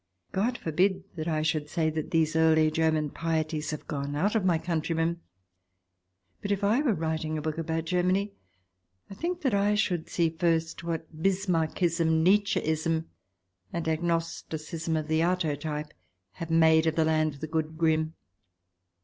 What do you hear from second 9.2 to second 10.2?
that I should